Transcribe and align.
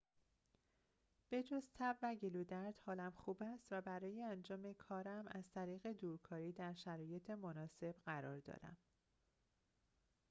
به‌جز 1.31 1.67
تب 1.75 1.95
و 2.01 2.15
گلودرد 2.15 2.79
حالم 2.85 3.11
خوب 3.11 3.43
است 3.43 3.67
و 3.71 3.81
برای 3.81 4.23
انجام 4.23 4.73
کارم 4.73 5.25
از 5.27 5.51
طریق 5.51 5.87
دورکاری 5.91 6.51
در 6.51 6.73
شرایط 6.73 7.29
مناسب 7.29 7.95
قرار 8.05 8.39
دارم 8.39 8.77